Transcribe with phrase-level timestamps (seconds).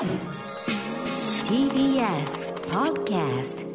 [0.00, 0.08] TBS
[2.70, 3.66] Podcast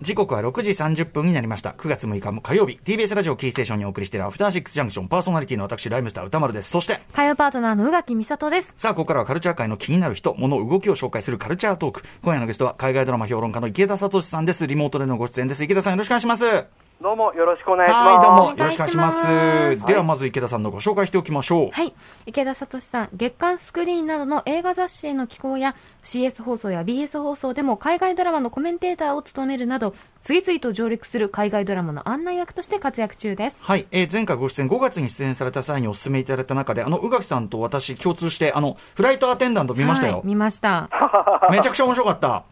[0.00, 1.70] 時刻は6時30分になりました。
[1.70, 6.70] 9月6日も火曜日、TBS ラジオキーステーションにお送りしているアフターシックスジャンクションパーソナリティの私、ライムスター歌丸です。
[6.72, 8.74] そして、火曜パートナーの宇垣美里です。
[8.76, 12.02] さあ、ここからはカルチャー界の気になる人、物、動きを紹介するカルチャートーク。
[12.24, 14.66] 今夜のゲストは海外ドラマ評論家の池田聡さんです。
[14.66, 15.62] リモートでのご出演です。
[15.62, 16.89] 池田さんよろしくお願いします。
[17.02, 18.20] はい、どうもよろしくお願いします。
[18.20, 19.86] どうもお願いしますよろしくお願いします。
[19.86, 21.70] では、まず池田さんのご紹介しておきましょう。
[21.70, 21.94] はい。
[22.26, 33.60] 池田聡さん、月刊スクリーンなどの映画雑誌への寄稿や CS 放送や BS 放送でも海外ドラマのコメンテーターを務めるなど、次々と上陸する海外ドラマの案内役として活躍中です。
[33.62, 40.26] はい、えー前回ご出演5月に出演された際にお勧めいただいた中で、あの、宇垣さんと私共通して、あの、フライトアテンダント見ましたよはい。
[40.26, 40.90] 見ました。
[41.50, 42.44] めちゃくちゃ面白かった。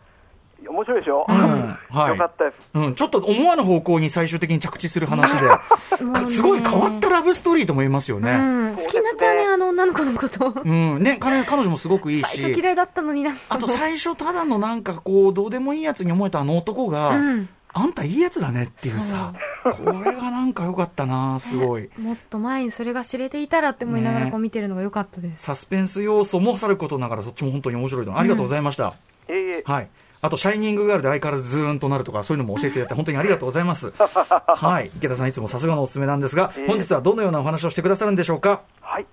[0.68, 2.70] 面白いでしょ、んはいよかったです。
[2.74, 5.62] うん、ちょっと思わぬ方向に最終的に着地する話で、か
[6.26, 8.36] すごい変わったラブストーリーとも言えますようね。
[8.36, 8.76] ん。
[8.76, 10.60] 好きになっちゃうね、あの女の子のこと。
[10.64, 13.34] うん、ね、彼彼女もすごくいいし、最初綺麗だったのにな。
[13.48, 21.88] あと最初ただのなんかこう、どうでもいいやつに思えたあの男が、うんあんたいいやつだねっていうさ、これがなんか良かったな、すごい。
[21.98, 25.44] もっと前にそれが知れていたらって思いながらねこう見てるのが良かったです。
[25.44, 28.18] サスペンス要素もさることながら、そっちも本当に面白いと。
[28.18, 28.88] ありがとうございました。
[28.88, 29.88] いえいえ、はい。
[30.20, 33.92] あと、シャイニングガールで相変わらずズーンとなるとか、そういうのも教えていただいて、本当にありがとうございます。
[33.96, 34.90] はい。
[34.96, 38.60] 池田さん、いつもさすがのおすすめなんですが、ええ本日はどのようなお話をしてくださるんでしょうか？
[38.80, 39.06] はい。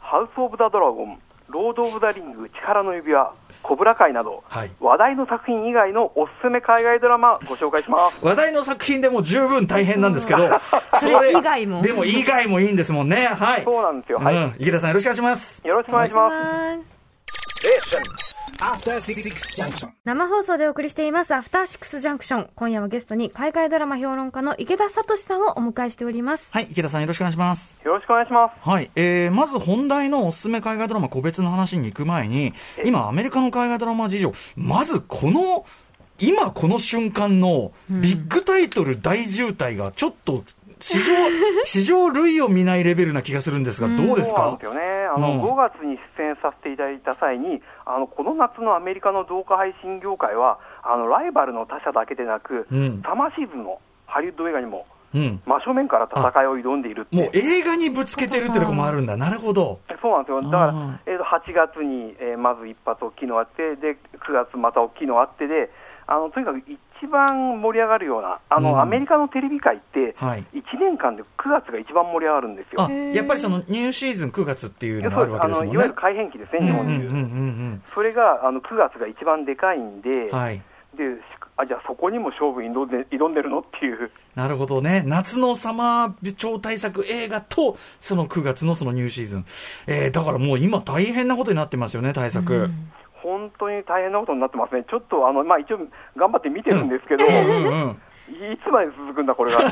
[0.00, 3.32] ハウス・オブ・ザ・ドラゴン、ロード・オブ・ザ・リング、力の指輪、
[3.62, 8.24] コブラ会など、はい話題の作品以外のおすすめ海外ドラマご紹介します。
[8.24, 10.50] 話題の作品でも十分大変なんですけど、
[10.92, 13.26] それ以外もでも以外もいいんですもんね。
[13.26, 13.64] はい。
[13.64, 14.18] そうなんですよ。
[14.18, 14.34] はい。
[14.36, 15.66] うん、池田さんよろしくお願いします。
[15.66, 16.34] よろしくお願いします。
[18.28, 18.33] ま
[20.04, 22.50] 生放送でお送りしています、アフターシックスジャンクション。
[22.54, 26.46] 今夜はゲストに海外ドラマ評論家の池田聡さんをお迎えしております。
[26.50, 27.78] はい、池田さんよろしくお願いします。
[27.84, 28.68] よろしくお願いします。
[28.68, 32.52] はい、えー、まず本題のおすすめ海外ドラマ個別の話に行く前に、
[32.84, 35.66] 今アメリカの海外ドラマ事情、まずこの、
[36.20, 40.44] 今この瞬間のビッグタイトル大渋滞がちょっと
[40.80, 41.12] 史上、
[41.64, 44.36] 史上類を見ないレベルな気がするんですが、どうですか？
[44.40, 44.80] そうなんですよね。
[45.14, 55.40] あの、うん5月に出演させていただいた際に、あの、この夏のアメリカの動画配信業界は、あの、ライバルの他社だけでなく、うんサマーシーズンのハリウッド映画にもうん。
[55.46, 59.16] 真正面から戦いを挑んでいるってもう映画にぶつけてるってとこもあるんだ。
[59.16, 59.78] なるほど。
[60.02, 63.96] そうなんですよ、だからえー、と8月に、えーまず一発大きいのがあって、で
[64.26, 65.70] 9月また大きいのがあってで、
[66.06, 72.82] あのとにかく一番盛り上がるような、あのうんアメリカのテレビ界って、はい1年間で9月が一番盛り上がるんですよ。
[72.82, 75.70] あ、やっぱりそのニューシーズン9月っていうのがあるわけですもんね。
[75.70, 77.10] あのいわゆる改変期ですね、日本でいう。
[77.10, 80.30] うんうんうんそれがあの9月が一番でかいんで、うん。
[80.30, 80.62] はい。
[80.96, 85.04] でしあじゃあそこにも勝負に挑んで挑んでるのっていう、なるほどね。
[85.06, 89.46] 夏のサマー超大作映画と、その9月のそのニューシーズン。
[89.86, 92.70] えー、だからもう今大変なことになってますよね、対策。
[93.24, 95.78] 本当に大変なことになってますね、ちょっとあの、まあ、一応、
[96.14, 98.02] 頑張って見てるんですけど、うんうん。
[98.26, 99.60] いつまで続くんだ、これが。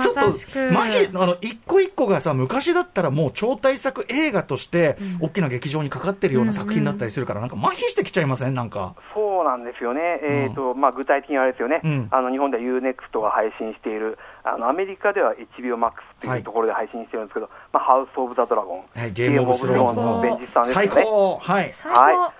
[0.00, 8.54] ちょっと、マジ、あの、一個一個がさ、昔だったらもう超大作映画として、大きな劇場にかかってるような作品だったりするから、なんか麻痺してきちゃいません？
[8.54, 8.94] なんか。
[9.14, 12.08] そうなんですよね、えーとまあ、具体的にあれですよね、うん。
[12.12, 15.92] あの日本では UNEXT が配信している、あのアメリカでは HBO Max
[16.22, 20.88] とはいいうところで配信してるんですけど、まあ、ハウス・オブ・ザ・ドラゴン、はいゲームオブスローンズののベンジスさんですね。
[20.88, 21.38] 高。
[21.42, 21.72] はい。
[21.72, 22.32] 最高、は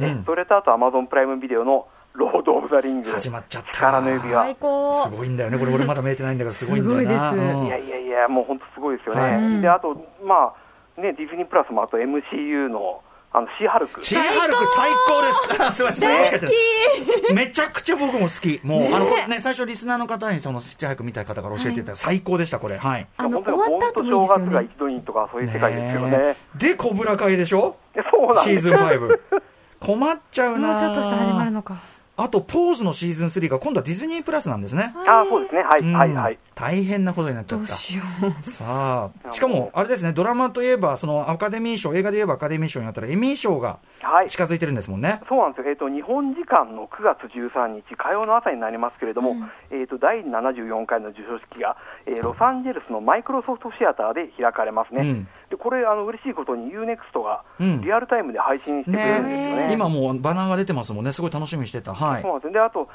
[0.00, 1.86] うんそれとあと、アマゾンプライムビデオの
[2.18, 4.54] ロード・オブ・ザ・リング、始まっちゃった力の指最輪。
[4.56, 4.94] 高。
[4.96, 5.58] すごいんだよね。
[5.58, 7.30] これ俺まだ見えてないんだけど、すごいんだよな。
[7.30, 9.20] すごいいやいやいや、もう本当すごいですよね。
[9.20, 10.52] はいで、あと、ま
[10.96, 13.02] あ、ね、ディズニープラスもあと MCU の、
[13.32, 14.04] あの、シーハルク。
[14.04, 15.62] シーハルク最高です。
[15.62, 16.50] あ すいません、すいません
[17.36, 18.60] めちゃくちゃ僕も好き。
[18.64, 22.78] もう、あの、ね、最初リスナーの方にその、シーハルク見たい方から教えていただいた最高でした、これ。
[22.78, 23.06] はい。
[23.16, 24.62] あの、本当に終わった後もいい本当正月が。
[24.62, 26.18] 一度にとか、そういう世界ですよね。
[26.18, 27.76] ねで、コブラ会でしょ？
[27.94, 29.20] でそうなんシーズン5。
[29.80, 31.76] 困っちゃうなもうちょっとして始まるのか。
[32.20, 34.92] あと、ポーズのシーズン3が今度はディズニープラスなんですね。
[35.06, 36.38] あそうですね、はい、うんはい、はい。
[36.58, 37.74] 大変なことになっちゃどうった。
[37.76, 38.02] しよ
[38.40, 38.42] う。
[38.42, 44.26] さあ、しかも、あれですね、ドラマといえば、そのアカデミー賞、映画で言えばアカデミー賞になったらエミー賞がはい。
[44.26, 45.20] 近づいてるんですもんね。
[45.28, 49.36] そうなんですよ、えーと、日本時間の9月13日、火曜の朝になりますけれども、
[49.70, 59.66] えー、と第74回の授賞式が、えーロサンゼルスのマイクロソフトシアターで開かれますね、うんでこれ、あの嬉しいことに UNEXT がうんリアルタイムで配信してくれるんですよね。
[59.68, 61.94] ね今もうバナーが出てますもんね、すごい楽しみにしてた。
[61.94, 62.32] はいそう。
[62.32, 62.88] なんですよであと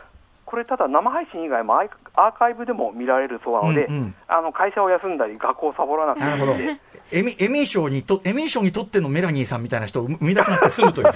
[0.45, 6.53] これ、ただ生配信以外もアーカイブでも見られるそうなので、うんうんあの会社を休んだり、学校をサボらなくてなるほど。
[7.11, 11.11] エミエミー賞にと、エミー賞にとってのメラニーさんみたいな人を生み出さなくて済むという。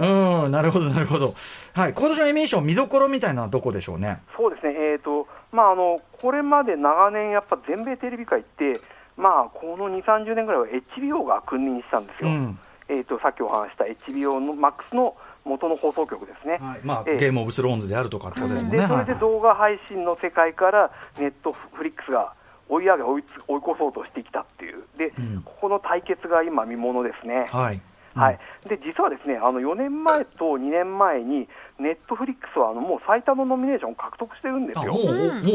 [0.44, 1.34] うん、なるほど、なるほど。
[1.74, 1.94] はい。
[1.94, 4.22] 今年のエミー賞見どころみたいなのはどこでしょうね？
[4.36, 8.80] そうですね、えーとまあ、あのこれまで長年、やっぱ全米テレビ界って、
[9.16, 12.58] まあ、この2、30年ぐらいは HBO が君臨したんですよ、うん
[12.88, 15.14] えー、とさっきお話しした HBO の MAX の
[15.44, 16.58] 元の放送局ですね。
[16.60, 18.78] はいまあ、ええゲームオブスローンズであるとかってことですもんね。
[18.78, 22.34] でそれではい動画配信の世界からネットフリックスが
[22.68, 27.46] 追い上げ追いつ、追い越そうとしてきたっていう、で、うんここの対決が今、見ものですね。
[27.50, 27.80] はい。
[28.14, 31.48] はい、で実はですねあの4年前と2年前に、
[31.78, 34.92] ネットフリックスはあのもう最多のノミネーションを獲得してるんですあ、よ。
[34.92, 35.12] もう、も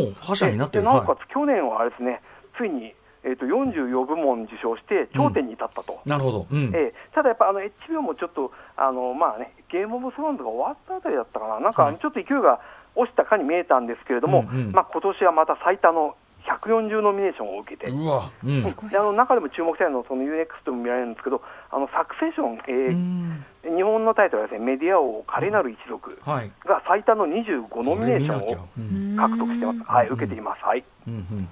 [0.09, 0.83] う、覇者になってる。
[0.83, 2.21] でなおかはつ、去年はあれですね、
[2.57, 2.93] ついに、
[3.27, 5.99] えー、と44部門受賞して、頂点に立ったと。
[6.05, 6.09] い。
[6.09, 6.47] なるほど。
[6.49, 6.71] うん。
[6.73, 12.61] ええただやっぱあの HBO もちょっとあの、まあね、ゲームオブスローンズが終わったあたりだったかな、なんかはいちょっと勢いが
[12.95, 16.15] 落ちたかに見えたんですけれども、うんうんまあ今年はまた最多の
[16.47, 18.63] 140ノミネーションを受けて、うん。
[18.89, 21.41] であの中でも注目したいのは、その UNEXT でも見られるんですけど、
[21.71, 26.49] あのサクセション、えーうん日本のタイトルはですね、メディア王、華麗なる一族はい。
[26.65, 30.63] が最多の25ノミネーションをうん獲得してます、はい、受けています。
[30.63, 31.49] はいうんうん。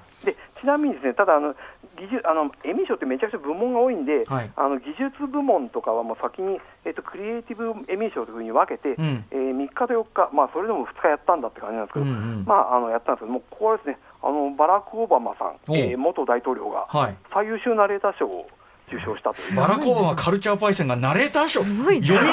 [0.56, 1.54] でちなみにですね、ただあの
[1.98, 17.16] 技術あの、エミー賞ってめちゃくちゃ部門が多いんで、はいあの技術部門とかはもう先に、えっとクリエイティブエミー賞というふうに分けて、うんえー3日と4日、まあ、それでも2日やったんだって感じなんですけど、うんうんまあ、あのやったんですけど、もうここはですね、あのバラク・オバマさん、えー元大統領がはい。
[17.34, 18.48] 最優秀ナレーター賞を
[18.88, 19.56] 受賞したという。
[19.56, 21.62] バラコーバマカルチャーパイセンがナレーター賞。
[21.62, 22.30] ごいな読み、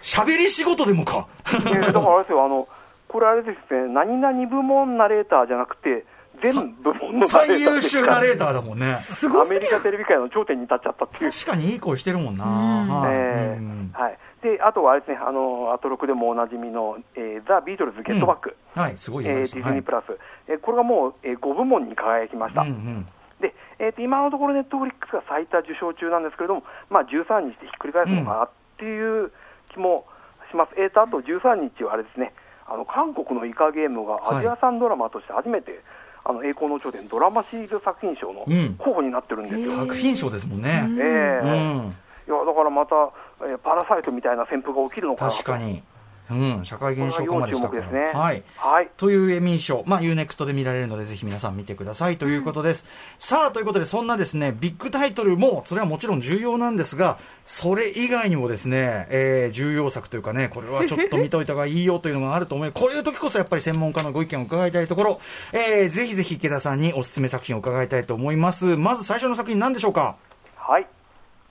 [0.00, 1.26] 喋り仕事でもか。
[1.46, 2.68] えーだからあれですよ、あの
[3.08, 6.04] これあれですね、何々部門ナレーターじゃなくて、
[6.40, 8.86] 全部最優秀ナレータターだもんね。
[8.92, 11.30] ーアメリカテレビ界の頂点に立っちゃったっていう。
[11.30, 12.44] 確かにいい声してるもんな。
[12.44, 13.90] うん。
[13.92, 14.18] はい。
[14.42, 20.16] であとはあれですね、あのアトロクでもおなじみの、えーザ・ビートルズ・ゲットバック、はい、すごいえーディズニープラス、
[20.48, 22.62] えーこれがもう、え5部門に輝きました。
[22.62, 23.06] はいうんうん。
[23.40, 29.30] でえーと今のところ、ネットフリックスが最多受賞中なんですけれども、まあ、13日でひっくり返すのかなっていう
[29.68, 30.06] 気も
[30.50, 32.32] します、えーとあと13日はあれですね、
[32.66, 35.84] あの韓国のイカゲームがはいアジア産ドラマとして初めて、
[36.24, 39.78] あの栄光の頂点、ドラマシリーズ作品賞のうん候補になってるんですよ。
[39.80, 40.82] 作品賞ですもんね。
[40.82, 40.92] えうん。
[40.98, 41.92] え
[42.28, 42.94] いやだからまた、
[43.42, 45.82] えーパラサイトみたいな旋風が起きるのかなと確かに。
[46.30, 47.86] うん、社会現象化までしたから。
[47.90, 48.42] ねはい。
[48.56, 52.86] はいというエミー賞、まあ、UNEXT で見られるので、ぜひ皆さん見てくださいということです。
[53.18, 62.72] さあ、ということで、そんなですね、ビッグタイトルも、それはもちろん重要なんですが、それ以外にもですね、えー重要作というかね、これはちょっと見といた方がいいよというのがあると思う。
[62.72, 65.20] こういう時こそやっぱり専門家のご意見を伺いたいところ、
[65.52, 68.76] えーぜひぜひ池田さんにおすすめ作品を伺いたいと思います。
[68.76, 70.16] まず最初の作品何でしょうか？
[70.56, 70.86] はい、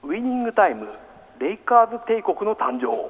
[0.04, 0.88] ウィニングタイム、
[1.40, 3.10] レイカーズ帝国の誕生。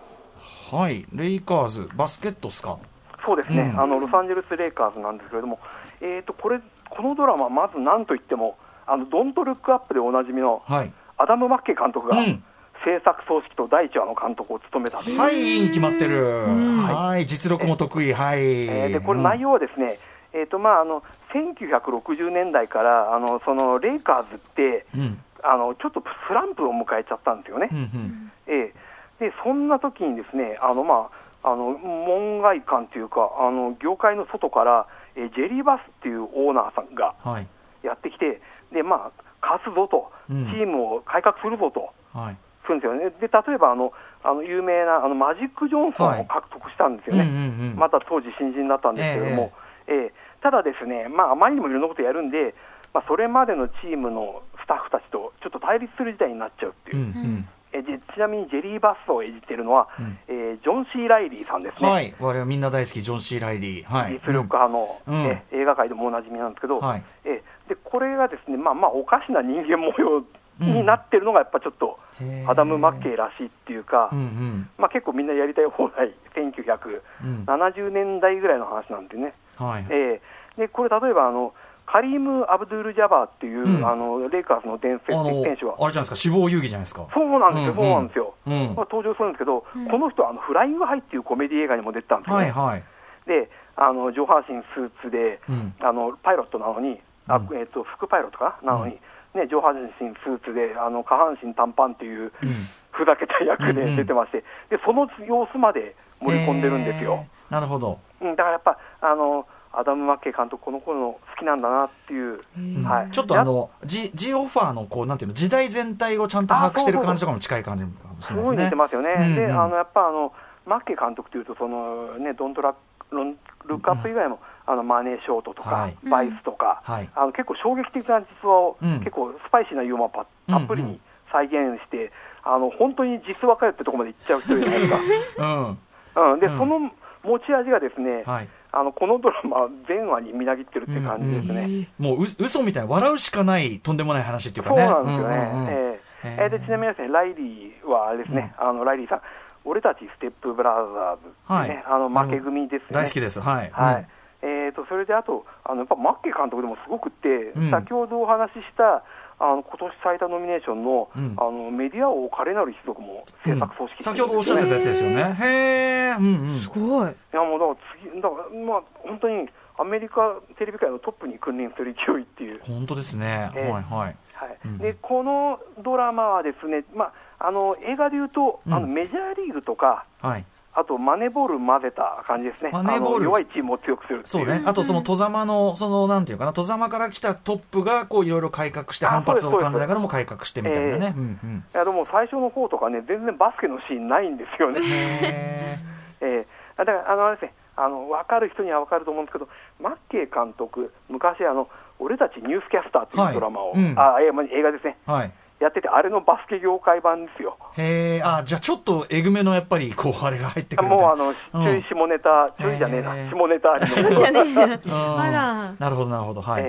[0.71, 2.77] はい、レイカーズ、バスケットっすか？
[3.25, 5.59] そうですね、うんあのロサンゼルス・レイカーズなんですけれども、
[6.01, 6.59] えー、とこれ
[6.89, 8.57] このドラマ、まずなんといっても、
[8.87, 10.93] あのドント・ルック・アップでおなじみのはい。
[11.17, 12.43] アダム・マッケイ監督が、うん
[12.85, 16.47] 制作総指揮と第1話の監督を務めたはい、決まってる。
[16.47, 18.13] んはい、実力も得意。
[18.13, 18.39] はい。
[18.39, 19.99] えーでこれ、内容はですね、
[20.31, 21.03] えーとまあ、あの
[21.33, 25.01] 1960年代からあのそのレイカーズって、うん。
[25.01, 25.23] うん。
[25.43, 27.69] あのちょっとスランプを迎えちゃったんですよね。
[27.69, 28.31] うんうん。
[28.47, 28.73] ええ、
[29.19, 31.09] でそんな時にですねあの、ま
[31.43, 37.47] あ、あの門外観というかあの業界の外から、えージェリーバスっていうオーナーさんがはい。
[37.81, 38.41] やってきて
[38.73, 40.47] で、まあ、勝つぞと、うん。
[40.47, 42.37] チームを改革するぞとはい。
[42.63, 43.09] するんですよね。
[43.21, 43.93] で例えばあの
[44.23, 47.35] あの有名なあのマジック・ジョンソンを獲得したんですよね、うんうん
[47.71, 49.51] うんまた当時新人だったんですけれども、
[49.87, 52.55] ええただですね、まあ、あまりにもいろんなことやるんで、
[52.93, 56.97] まあ、それまでのチームのスタッフたちとちょっと対立する事態になっちゃうっていう。
[56.97, 56.99] う。
[57.01, 61.85] んえでちなみにジェリー・バスを演じているのは、うんえージョン・シー・ライリーさんですうん。
[61.85, 62.15] ね、はい。
[62.19, 63.85] 我々みんな大好き、ジョン・シー・ライリー。
[63.85, 64.13] はい。
[64.25, 70.23] 実力派の、うんえ映画界でもおなじみなんですけど、はいえでこれがですね、まあ、まあおかしな人間模様
[70.59, 71.99] になってるのが、やっぱちょっと
[72.47, 74.69] アダム・マッケイらしいっていうか、うんうん。
[74.77, 79.33] まあ、結構みんなやりたい放題、 1970年代ぐらいの話なんでね。
[79.57, 79.85] はい。
[79.89, 80.19] えー
[80.57, 81.53] でこれ、例えばあの
[81.91, 83.87] カリーム・アブドゥール・ジャバーっていう、うん。
[83.87, 85.75] あのレイカーズの伝説あの、あれ選手は。
[85.77, 87.07] じゃ、ないですか、死亡遊戯じゃないですか。
[87.13, 88.53] そうなんですよ、うんそうなんですよ、うん。
[88.53, 92.37] まあ登場するんですけど、この人はあのフライング・ハイっていうコメディ映画にも出てたんですよ。
[92.37, 92.83] ね、はいはい。
[93.25, 95.73] であの上半身スーツで、うん。
[95.81, 97.57] あのパイロットなのに、あうん。
[97.57, 98.99] えっと副パイロットかなのに、
[99.33, 102.69] ね、上半身スーツであの下半身短パンっていう、うん。
[102.91, 103.75] ふざけた役うんうん。
[103.75, 107.13] で出てまして、でその様子まで盛り込んでるんですよ。
[107.13, 107.53] へー。
[107.53, 107.97] なるほど。
[108.21, 112.41] うん、だからやっぱあのアダム・マッケイ監督、この頃の好きなんだなっていう、
[112.83, 118.57] はい、ちょっとあの、G、G オファーの、こう、なんていうの、時代全体をちゃんと把握してる感じとかも近い感じかもしすれないですね。
[118.57, 119.35] ごい似てますよね、うんうん。
[119.35, 120.33] であのやっぱあの
[120.65, 122.75] マッケイ監督というと、そのね、ドントラ
[123.11, 123.35] ロン
[123.67, 125.97] ルックアップ以外も、あのマネーショートとか、はい。
[126.09, 127.09] バイスとか、はい。
[127.15, 128.99] あの結構衝撃的な実話を、うん。
[128.99, 130.93] 結構スパイシーなユーモアパたっぷりうんうん。
[130.93, 132.11] に再現して、
[132.43, 135.45] あの本当に実話かよってところまで行っちゃう人じゃないですか。
[136.17, 136.33] うん。
[136.33, 136.57] うん、で、うん。
[136.57, 136.91] その
[137.23, 138.49] 持ち味がですね、はい。
[138.71, 141.89] あのこのドラマ、全話にみなぎってるって感じですね。
[141.97, 145.35] もうう嘘みたいな笑うしかないとんでもない話っていうかそうねなんですよね。
[145.35, 145.67] うんうんうん。
[145.69, 146.27] ええ。
[146.27, 146.45] へえ。
[146.47, 149.21] ーでちなみにですね、ライリーはあれですね、あのライリーさん、
[149.65, 151.83] 俺たちステップブラザーズね、はい。
[151.87, 152.93] あの負け組ですよね。
[152.93, 154.07] 大好きですはいはい。
[154.43, 154.49] うん。
[154.67, 157.71] えー、とそれであと、あのやっぱマッケ監督でもすごくって、うん。
[157.71, 159.03] 先ほどお話しした、
[159.39, 161.35] あの今年最多ノミネーションの,、うん。
[161.37, 164.03] あのメディア王華麗なる一族も制作組織、うん。
[164.03, 165.37] 先ほどおっしゃってたやつですよね。
[165.39, 166.59] へえうんうん。
[166.59, 167.09] すごい。
[167.09, 172.59] いやもうだから次、だからまあ、本当にアメリカテレビ界のトップに君臨する勢いっていう。
[172.65, 173.71] 本当ですね、ええ。
[173.71, 174.15] はいはい。
[174.33, 174.57] はい。
[174.65, 174.77] うん。
[174.77, 178.73] でこのドラマはですね、まあ、あの映画でいうと、うん。
[178.73, 183.15] あのメジャーリーグとか、はいあとマネーボール混ぜた感じですね、マネーボール。
[183.15, 184.25] あの弱いチームを強くするっていう。
[184.27, 191.05] そうね、あとその戸様の、そのなんていうかな、戸様から来たトップがこういろいろ改革して、あ反発を感じながらも改革してみたいなね。
[191.07, 191.19] ええ。
[191.19, 191.65] うんうん。
[191.73, 194.79] いやでも最初の方とかね、全然バスケのシーンないんですよね。
[194.83, 195.79] へ
[196.21, 199.49] えーだから、あのあれですね、あの分かる人には分かると思うんですけど、
[199.81, 201.67] マッケイ監督、昔あの、
[201.99, 203.81] 俺たちニュースキャスターっていうドラマを、はい。
[203.81, 203.99] うん。
[203.99, 205.31] あ映画ですね、ーはい。
[205.59, 207.57] やってて、あれのバスケ業界版ですよ。
[207.77, 210.89] へえ、あ、じゃあちょっとえぐめのやっぱり、こう、あれが入ってくる。
[210.89, 214.65] もうあの、ちょい下ネタ、ちょいじゃねえな、下ネタありのちょいじゃねえや。
[214.65, 215.73] うんあら。
[215.77, 216.41] なるほど、なるほど。
[216.41, 216.63] はい。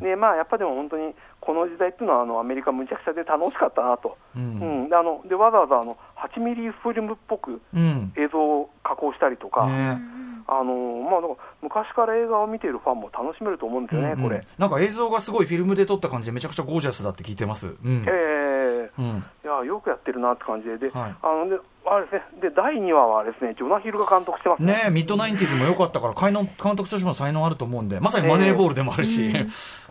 [0.00, 1.14] でまあ、やっぱでも本当に
[1.46, 8.12] この時代っていうのはあのアメリカむちゃくちゃで楽しかったなと、ううんんであのでわざわざあの8ミリフィルムっぽくうん。
[8.16, 10.00] 映像を加工したりとか、ね
[10.48, 11.20] あのまあ、
[11.62, 14.40] 昔から映画を見ているファンも楽しめると思うんですよね、うんうんこれ。
[14.58, 17.68] なんか映像がすごいフィルムで撮った感じでめちゃくちゃゴージャスだって聞いてます。
[17.68, 18.04] うん。
[18.06, 19.24] ええうん。
[19.44, 29.32] いやよくやってるなって感じで、ではいあのであれですねで第2話はですねジョナヒルが監督してますねミッドナインティーズも良かったから、監督としても才能あると思うんで、まさにマネーボールでもあるし。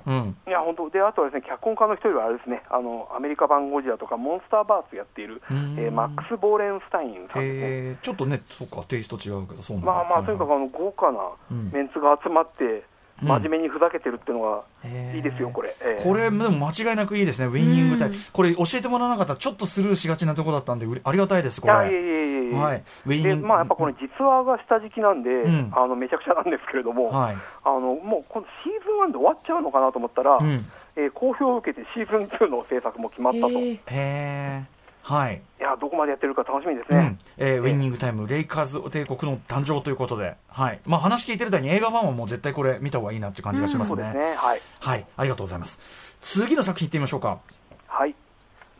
[0.07, 0.37] うん。
[0.47, 5.75] いや本当であとはですね脚本家の一人はあれですねあのアメリカ版ゴジラとかモンスターバースやっている、うん。
[5.79, 7.97] えーマックス・ボーレンスタインさんですね。
[8.01, 9.91] ちょっとね、そうか、テイスト違うけど、そうなんだ。
[9.93, 11.19] まあまあ、とにかくあの豪華な
[11.51, 12.83] うんメンツが集まって、
[13.21, 13.27] うん。
[13.29, 15.15] 真面目にふざけてるっていうのへがー。
[15.15, 15.75] いいですよ、これ。
[15.81, 16.03] ええ。
[16.03, 18.15] これ、でも間違いなくいいですね、ウィニングタイム。
[18.15, 18.21] うん。
[18.33, 22.01] これ、教えてもらわなかったら、ちょっとスルーしがちなところだったんで、ありがたいです、こいやいやいれ。
[22.01, 27.35] やいやいやはいでまあ、やっぱこの実話が下敷きなんで、んあのめちゃくちゃなんですけれども、はい。
[27.63, 30.65] あのもうこのシーズン1で終わっちゃうのかなと思ったら、うん。
[30.95, 34.63] えー好評を受けてシーズン2の制作も決まったと、いへえへえ。
[35.03, 35.41] はい。
[35.59, 37.19] やどこまでやってるか楽しみですねうん。
[37.37, 40.79] えーウィニングタイム、レイカーズ帝国の誕生ということで、はい。
[40.85, 44.03] まあ話聞いてる間に映画ファンはもう絶対これ見た方がいいなっていう感じがしますね。
[44.03, 45.05] そうですね、はい、はい。
[45.17, 45.79] ありがとうございます。
[46.21, 47.39] 次の作品いってみましょうか。
[47.87, 48.15] はい、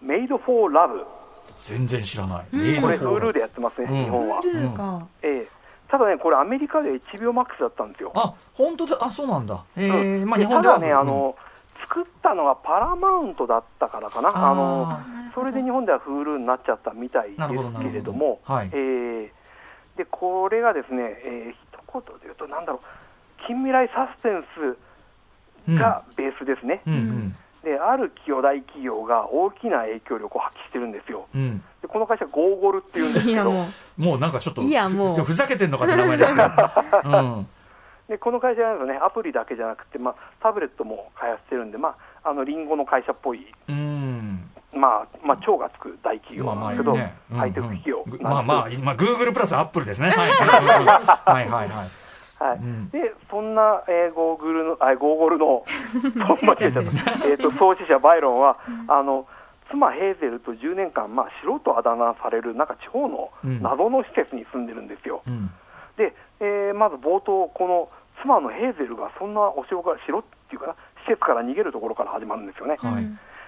[0.01, 1.05] メイド・フォー・ラブ、
[1.59, 2.45] 全然知らない。
[2.53, 2.81] うん。
[2.81, 4.03] これ、フォー Hulu でやってますね、うん。
[4.05, 4.41] 日本は。
[4.41, 5.07] ルーか。
[5.21, 5.47] ええ。
[5.87, 8.11] ただね、これ、アメリカで HBO Max だったんですよ。
[8.15, 8.97] あ、本当だ。
[9.01, 9.63] あ、そうなんだ。
[9.77, 9.89] え。
[9.89, 10.29] ーうん。
[10.29, 10.75] まあ日本では。
[10.75, 11.35] ただね、あの、
[11.81, 14.97] 作ったのがパラマウントだったからかな、あの
[15.35, 17.47] それで日本では Hulu になっちゃったみたいです
[17.79, 18.69] けれども、はい。
[18.71, 19.29] えー
[19.97, 21.57] でこれがですね、えー一
[21.93, 22.81] 言で言うと、なんだろ
[23.43, 24.35] う、近未来サスペン
[25.67, 25.77] うん。
[25.77, 27.35] スがベースですね、うんうん。
[27.65, 31.63] である巨大企業が大きな影響力を発揮してるんですよ、うん。
[31.81, 33.67] でこの会社、ゴーゴルっていうんですけど、も
[33.97, 34.01] う。
[34.01, 36.47] もうなんかちょっと、いやもうふふざけてんのかって名前ですけど。
[37.09, 37.47] うん。
[38.07, 44.47] でこの会社はですね、アプリだけじゃなくて、まあ、タブレットも開発してるんで、まあ、あのリンゴの会社っぽい、うん。
[44.71, 50.09] まあ、まあ、超がつく大企業なんですけど、ねうんハイテク企業まあまあ、まあ、グーグルプラスアップルですね。
[50.15, 50.29] はい。
[50.29, 52.04] はいはいはい。
[52.39, 55.65] はいうんでそんな、えーゴーグルのあゴーゴルの
[57.25, 59.27] えっと創始者バイロンは、あの
[59.69, 65.49] 妻ヘーゼルと10年間、まあ、素人あだ名されるなんか地方のうん謎の施設に住んでるんですよ、うん。
[65.97, 67.89] で、えーまず冒頭、この
[68.21, 70.73] 妻のヘーゼルがそんなお城から城っていうかな
[71.05, 72.77] 施設から逃げるところから始まるんですよね。
[72.79, 73.05] はい。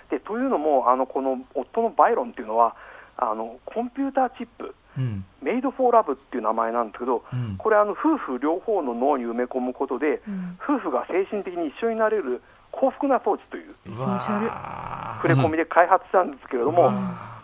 [0.10, 2.76] でというのもあのこの夫のバイロンっていうのは
[3.18, 5.26] あのコンピューターチップうん。
[5.42, 7.56] メイド・フォー・ラブっていう名前なんですけど、うん。
[7.58, 10.58] これあの、夫婦両方の脳に埋め込むことで、うん。
[10.62, 16.94] 夫婦が精神的に一緒になれる幸福な装置という触れ込みで開発したんですけれども、うん。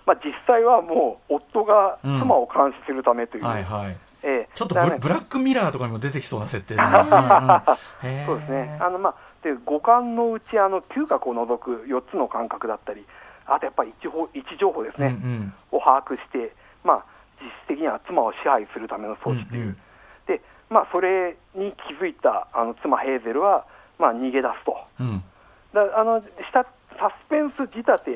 [0.05, 3.97] まあ、実際はもう夫が妻を監視するためという、はいはい。
[4.23, 4.49] ええ。
[4.53, 6.75] ちょっとブブラックミラーとかにも出てきそうな設定
[8.25, 13.05] そうですね、あのまあ、で五感のうちあの嗅覚を除く4つの感覚だったり、
[13.45, 14.07] あとやっぱり位
[14.39, 15.53] 置情報ですね、うんうん。
[15.71, 17.03] を把握して、まあ、実
[17.65, 19.77] 質的には妻を支配するための装置という、うんうん。
[20.27, 23.65] でまあ、それに気づいたあの妻ヘーゼルは、
[23.99, 24.77] まあ、逃げ出すと。
[24.99, 25.23] うん。
[25.73, 26.65] だあのした
[26.97, 28.11] サスペンス仕立て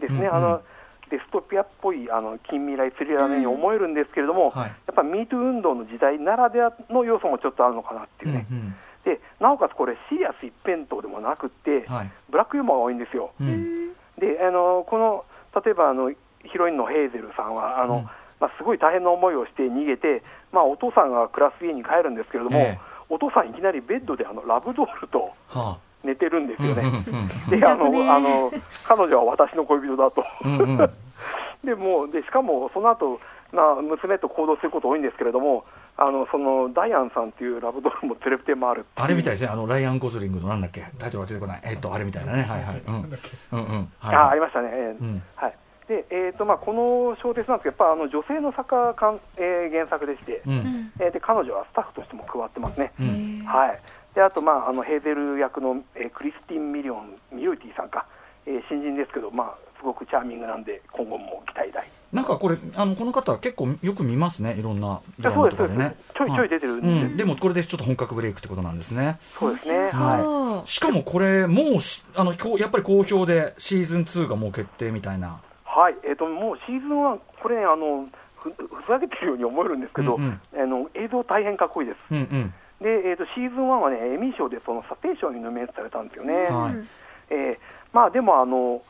[0.00, 0.34] ですね、うんうん。
[0.34, 0.62] あの
[1.10, 4.68] デストピアっぽいあの近未来スリラーのように思えるんですけれども、はい。
[4.68, 8.76] やっぱ MeToo 運動の時代ならではの要素もちょっとあるのかなっていうね、うんうん。
[9.04, 12.10] でなおかつこれ、シリアス一辺倒でもなくって、はい。
[12.28, 13.30] ブラックユーモアが多いんですよ。
[13.40, 13.92] うん。
[14.18, 15.24] であのこの
[15.64, 16.10] 例えばあの
[16.44, 18.08] ヒロインのヘーゼルさんはあの、うん
[18.40, 26.82] まあ、すごい大変な思いをして逃げて、まあ、お父さんが暮らす家に帰るんですけれども、ええお父さんいきなりベッドであのラブドールとは寝てるんですよね。
[26.82, 28.52] うんで、あの、あの、
[28.84, 30.24] 彼女は私の恋人だと。
[31.64, 33.20] で、もう、で、しかも、その後、
[33.52, 35.64] まあ、娘と行動すること多いんですけれども、
[35.96, 38.86] あの、その、ダイアンさんっていうラブドールも連れて回る。
[38.96, 41.60] あれみたいですね、あの、ライアン・ゴズリングのなんだっけ、タイトルが出てこない。
[41.64, 42.42] えっと、あれみたいなね。
[42.42, 42.82] はいはい。
[42.86, 42.94] うん。
[42.94, 43.04] うん
[43.52, 43.92] うん。
[43.98, 44.16] はい。
[44.16, 44.70] あありましたね。
[44.72, 45.54] えーうんはい。
[45.88, 50.92] で、えーとまあ、この小説なんですけど、やっぱあの女性の作家かん、えー原作でして、うん。
[50.98, 52.92] えーで彼女はスタッフとしても加わってますね。
[52.98, 53.44] うん。
[53.46, 53.80] はい、
[54.14, 58.06] であと、まあ、あのヘーゼル役の、えークリスティン・ミリオンミリオティさんか、
[58.46, 61.88] えー新人ですけど、まあ、すごくチャーミングなんで、今後も期待大。
[62.12, 65.74] なんかこれ、あの、この方結構よく見ますね、いろんなドラそうです、そうで。
[65.74, 66.04] マとかですね。
[66.16, 67.16] ちょいちょい出てるんで、うん。
[67.16, 69.18] でもこれでちょっと本格ブレイクってことなんですね。
[69.38, 69.78] そうですね。
[69.92, 75.40] はいしかもこれ、もうし、あの、こうやっぱり好評でシーズン2がもう決定みたいな。
[75.76, 82.06] はいえー、ともうシーズン1、これね、あのふふざけてるように思えるんですけど、うんうんあの映像大変かっこいいです。
[82.10, 82.54] うんうん。
[82.80, 86.32] で、えー、とシーズン1はね、エミー賞でその査定賞にノミネートされたんですよね。
[86.48, 86.74] はい。
[87.30, 87.58] えー
[87.92, 88.82] まあでもあの、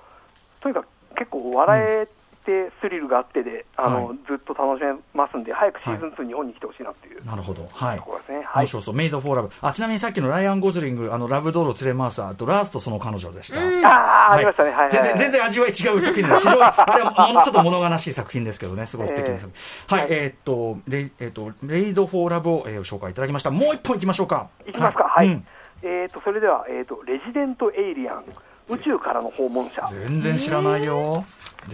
[0.60, 2.08] とにかく結構笑え
[2.46, 7.66] てスリルがあってで、あのはいずっと楽しめますんで、早くシーズン2、日本に来てほしいなっていうとなるほど。
[7.72, 7.98] はい。
[7.98, 8.38] ころですね。
[8.38, 8.94] はい、面白そう。
[8.94, 9.50] メイドフォーラブ。
[9.60, 13.60] あ、ちなみにさっきのライアン・ゴズリング、あの、ラブドールを連れ回すあと、ラストその彼女でした。
[13.60, 19.52] ああ、ありましたね、はい、はい全然、全然味わい違う作品で、非常に、 あれはもうちょっと物悲しい作品ですけどね、すごい素敵な作
[19.88, 19.98] 品。
[19.98, 23.50] はい、えーっと、レイ、えーっと、レイド・フォー・ラブを、えー紹介いただきました。
[23.50, 24.48] もう一本いきましょうか。
[24.66, 25.26] いきますか、はい。
[25.26, 25.46] うん
[25.82, 28.24] えー、とそれでは、えーと、レジデント・エイリアン、
[28.68, 29.86] 宇宙からの訪問者。
[29.90, 31.24] 全然知らないよ。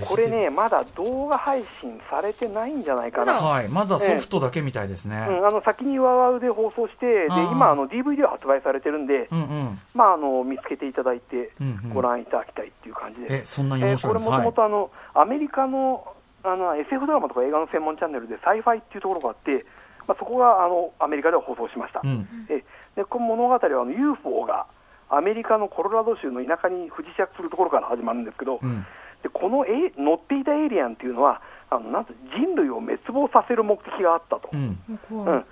[0.00, 3.34] これね、まだ動画配信されてないんじゃないかな。
[3.34, 5.16] はい、まだソフトだけみたいですね。
[5.28, 9.78] うん、あの先にワウワウで放送して、で今あの、DVD は発売されてるんで、うんうん。
[9.94, 13.34] まあ、あの見つけていただいてうんうん、ご覧いただきたいっていう感じです。
[13.34, 16.06] え、そんなに面白いですえーこれもともとあの、アメリカの
[16.44, 19.64] あの SF ドラマとか映画の専門チャンネルでサイファイっていうところがあって、
[20.08, 24.66] まあ、そこがあのアメリカでは放送しました、うんえでこの物語はあの UFO が
[25.12, 28.84] アメリカのコロラド州の田舎に不時着するところから始まるんですけど、うん。
[29.22, 31.40] でこのエイ乗っていたエイリアンっていうのは
[31.70, 34.80] あのなんと人類を滅亡させる目的があったと、うん。
[35.10, 35.44] もうん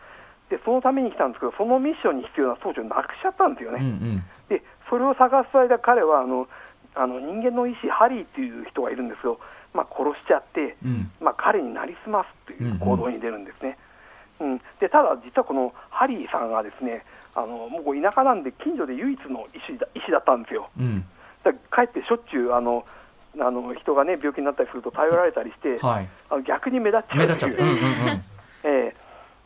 [0.51, 3.79] でそのために来たんですけどそのミッションに必要な装置をなくしちゃったんですよね。
[3.79, 4.25] うんうん。
[4.49, 6.49] でそれを探す間、彼はあの
[6.97, 9.39] あの人間の医師、ハリーっていう人がいるんですけど、
[9.73, 13.79] まあ、殺しちゃって、うんまあ、彼になりすますという行動に出るんですね。
[13.85, 13.90] うん
[14.79, 20.69] でただ、実はこのハリーさんがですねあのもう田舎なんで、近所で唯一の医師だ医師だったんですよ。
[20.79, 21.05] うん。
[21.45, 22.85] だかえってしょっちゅうあの
[23.39, 26.09] あの人がね病気になったりすると頼られたりして、はい。
[26.29, 27.69] あの逆に目立っちゃ目うという立っちゃう。
[27.69, 28.25] うんうんうん。
[28.65, 28.95] え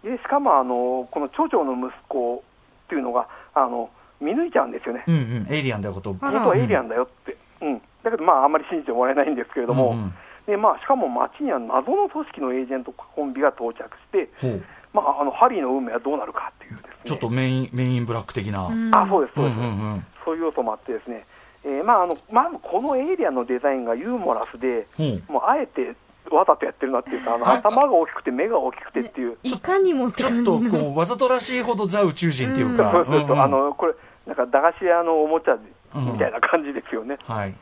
[0.05, 2.45] しかもあのこの町長の息子
[2.85, 5.05] っていうのがあの見抜いちゃうんですよね。
[5.07, 5.47] うんうん。
[5.51, 6.17] エイリアンだこと。
[6.21, 10.15] あら本当はエイリアンだよって、うん、だけど、まあ、あんまり信じてもらえないんですけれども、うんうん
[10.47, 14.29] でまあ、しかも街には謎の組織のエージェントコンビが到着して。
[14.95, 18.67] まあ、あのハリーの運命はどうなるかっていうです、ね、ちょっとメイン、メインブラック的な。
[18.69, 20.07] うんあそうです、そうです、うんうんうん。
[20.25, 21.27] そういう要素もあって、ですね、
[21.65, 25.33] えーまあ、あのまずこのエイリアンのデザインがユーモラスで、ほう。
[25.33, 25.97] もうあえて
[26.31, 29.37] わざとやってるなっていうか、あのあ 頭が大きくて、目が大きくてっていう。
[29.43, 32.93] いかにもちょっとこう、わざとらしいほどザ宇宙人っていうか。
[32.93, 33.95] そうそうそう、んんあのこれ、
[34.27, 35.59] なんか駄菓子屋のおもちゃ
[35.95, 37.19] みたいな感じですよね。
[37.27, 37.55] はい。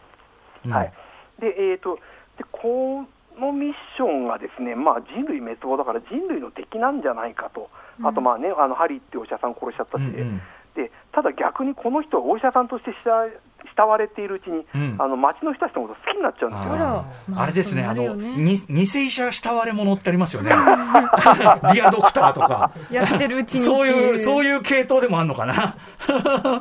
[0.66, 0.92] うんはい、
[1.40, 1.98] で、えーと
[2.36, 3.04] で、こ
[3.38, 7.70] のミッションがですね、まあ、人類滅亡だから人類の敵なんじゃないかと、
[8.02, 10.00] あと、まあね、あのハリーってお医者さん殺しちゃったし。
[10.00, 10.42] で、うんうん。
[10.74, 13.30] でただ逆にこの人はお医者さんとして慕
[13.76, 14.96] 慕われているうちに、うん。
[14.98, 16.74] あの街の人たちのこと好きになっちゃうんですよ。
[16.74, 16.98] あら。
[16.98, 20.50] あまああれですね、あの、に偽医者慕われ者ってありますよね。
[20.50, 22.72] ディアドクターとか。
[22.90, 25.76] やってるうちにそういう、そうういう系統でもあるのかな。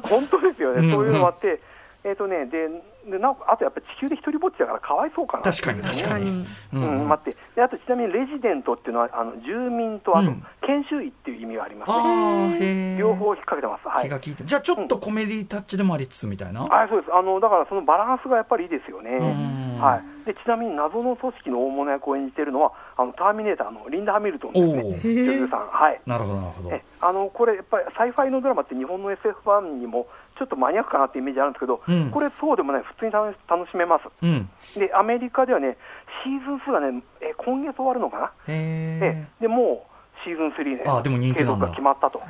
[0.04, 0.92] 本当ですよね、うんうん。
[0.92, 1.62] そういうのもあって、
[2.04, 2.68] えーとね、で
[3.10, 5.44] でなおあとやっぱり地球で一人ぼっちだからかわいそうかな。
[5.44, 6.30] 確かに確かに。
[6.30, 7.38] ううん待って。
[7.56, 10.44] であとちなみにレジデントっていうのはあの住民とあとうん。
[10.66, 12.98] 研修医っていう意味がありますああね、ー、へえ。
[12.98, 14.04] 両方引っ掛けてます、はい。
[14.08, 14.44] 気が利いて。
[14.46, 16.64] じゃあちょっとコメディタッチでもありつつみたいな。
[16.64, 17.14] はい、そうです。
[17.14, 26.72] あのだからそのバランスがやっぱりいいですよね、んはい、でちなみに謎の組織の大物役を演じているのは、あのターミネーターのリンダ・ハミルトンですね、女優さん、はい、なるほど、なるほど。
[26.72, 26.84] え。
[27.02, 30.08] あのこれ、やっぱりサイファイのドラマって日本の SF ファンにも
[30.42, 34.10] ちょっとマニアックかなってイメージあるんですけど、うんこれ、そうでもない、普通に楽しめます。
[34.24, 34.50] うん。
[34.76, 35.78] で、アメリカではね、
[36.24, 42.24] シーズン2がね、え今月終わるのかな、へえでもうシーズン3ね、あでも人気なんだ継続が決まったと。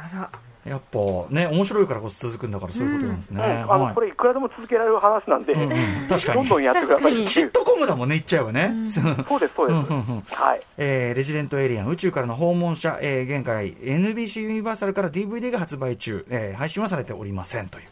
[0.66, 1.00] やっぱ
[1.34, 3.42] ね、面白いからこそ続くんだからそういうことなんですね。
[3.42, 3.74] うん。
[3.74, 3.96] あのはい。
[3.96, 5.56] これ、いくらでも続けられる話なんで、
[6.08, 6.40] 確かに。
[6.42, 7.12] どんどんやってください。
[7.28, 8.74] シットコムだもんね、言っちゃえばね。
[8.86, 9.86] そうです、そうで
[10.28, 10.36] す。
[10.36, 10.62] はい。
[10.78, 17.86] えーレジデントエイリアン宇宙からの訪問者、えー現在 NBC ユニバーサルから DVD が発売中、えー配信はされておりませんという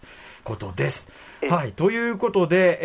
[0.43, 1.09] ことです。
[1.41, 1.49] ええ。
[1.49, 1.71] はい。
[1.71, 2.79] ということで、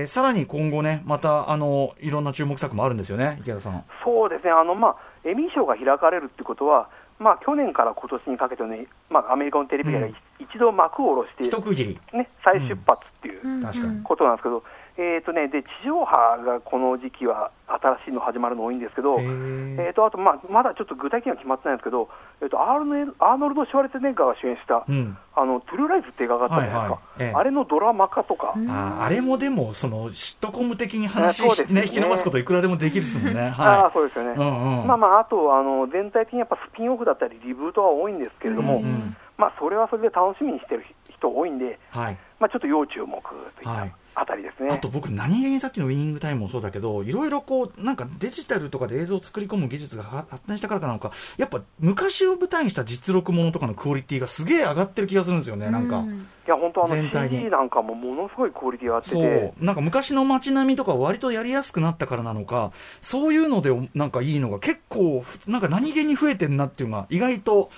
[0.00, 3.84] えーさらに今後ね、また、あの、いろんな注目作もあるんですよね、池田さん。
[4.04, 4.96] そうですね、あのまあ、
[5.28, 12.00] エミー賞が開かれるってことは、まあ、去年から今年にかけてね、まあ、アメリカのテレビがうん一度幕を下ろして、一区切り。
[12.12, 14.62] ね、再出発っていううん確かにことなんですけど、
[14.98, 22.08] えーとね、で地上波がこの時期は新しいの始まるの多いんですけど、へえーーとあと、まあ、まだちょっと具体的には決まってないんですけど、
[22.42, 25.16] えー、とアーノルアーノルド・シュワルツェネッガーが主演した、うん。
[25.34, 27.00] あのトゥルーライズって映画があったじゃないですか、はいはい。
[27.20, 27.32] ええ。
[27.34, 28.70] あれのドラマ化とか、うん。
[28.70, 31.80] あーあれもでも、その、シットコム的に話あそうですね。
[31.80, 33.54] ね、引き伸ばすこといくらでもできるですもんね。
[33.56, 34.34] ああはそうですよね、い。
[34.34, 34.86] うんうん。
[34.86, 39.16] まあまあ、あとあの全体的にやっぱスピンオフだったり、リブートは多いんですけれども、うんうん。
[39.38, 40.84] まあ、それはそれで楽しみにしてる
[41.28, 42.18] 人多いんで、はい。
[42.38, 44.70] まあ、ちょっと要注目といったはいあたりですね。
[44.70, 55.98] あと僕、何気にさっきのウィニングタイムもそうだけど、いろいろこう、なんかデジタルとかで映像を作り込む技術が発展したからかなのか、やっぱ昔を舞台にした実録ものとかのクオリティがすげえ上がってる気がするんですよね、なんか。
[55.98, 59.64] うんいや、本当あの全体に CD なんかもものすごいクオリティがあってそて、う。
[59.64, 67.70] なんか昔の街並みとか割とやりやすくなったからなのか、そういうのでなんかいいのが結構、ふなんか何気に増えてんなっていうのが意外と、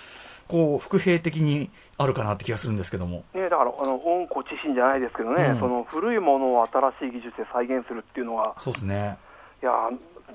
[0.48, 3.24] こう、副兵的にあるかなって気がするんですけども。
[3.34, 9.18] ね、だから、あの、温故知新じゃないですけどね、うんその古いものを新しい技術で再現するっていうのは、そうですね。
[9.62, 9.72] いや、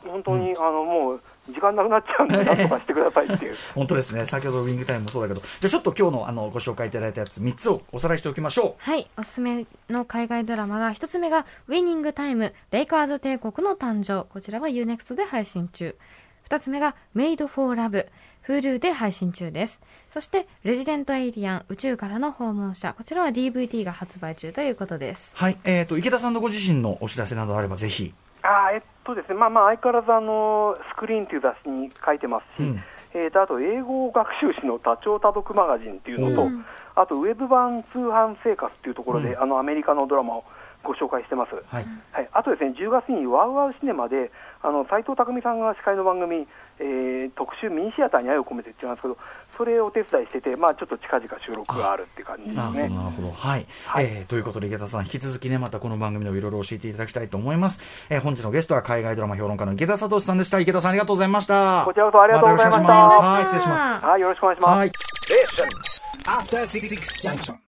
[0.05, 3.55] 本当に、あの、もう、時間なくなっちゃうんで、なんとかしてくださいっていう。
[3.75, 4.25] 本当ですね。
[4.25, 5.41] 先ほどのウィングタイムもそうだけど。
[5.41, 9.09] じゃあちょっと今日のあのご紹介いただいたやつ3つをおさらいしておきましょはい。
[9.17, 14.27] おすすめの海外ドラマが、一つ目が、ウィニングタイム、レイカーズ帝国の誕生。
[14.29, 15.95] こちらは UNEXT で配信中。
[16.43, 18.07] 二つ目が、メイドフォーラブ、
[18.49, 19.79] Hulu で配信中です。
[20.09, 22.95] そして、レジデントエイリアン、宇宙からの訪問者。
[22.97, 25.31] こちらは DVD が発売中ということです。
[25.35, 25.37] う。
[25.37, 25.57] はい。
[25.65, 28.11] えっ、と、池田さんのご自身のお知らせなどあればぜひ。
[28.41, 32.83] あーえっとですね、まあまあ、相変わらずあの、スクリーンという雑誌に書いてますし、うん
[33.13, 40.43] えーとあと、英語学習誌の多聴多読マガジンっていうのと、うんあと、ウェブ版通販生活っていうところで、うんあの、アメリカのドラマを
[40.83, 41.53] ご紹介してます。
[41.67, 41.85] はい。
[42.11, 46.47] はい、あとですね、10月にワウワウシネマで、あの斉藤匠さんが司会の番組、
[46.79, 49.17] えー特集ミニシアターに愛を込めてって言うんですけど、
[49.57, 52.89] それをお手伝いしてて、まあ、ちょっと近々収録があるっていう感じですなるほど、ね。
[52.89, 53.31] なるほど。
[53.31, 53.67] はい。
[53.85, 57.79] はいえーということで、池田さん、引き続きね、またこの番組でもいろいろ教えていただきたいと思います。
[58.09, 60.59] えー本日のゲストは海外ドラマ評論家の池田聡さんでした。
[60.59, 61.83] 池田さん、ありがとうございました。
[61.85, 64.05] こちらこそありがとうございましたたよろしくお願いしますはい、失礼します。
[64.05, 64.71] はい、よろしくお願いします。
[64.73, 64.91] はい。
[66.25, 66.65] After
[67.21, 67.59] Junction.